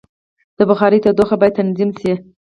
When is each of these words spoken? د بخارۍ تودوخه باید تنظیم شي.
د 0.57 0.59
بخارۍ 0.69 0.99
تودوخه 1.03 1.35
باید 1.39 1.57
تنظیم 1.59 1.89
شي. 1.99 2.13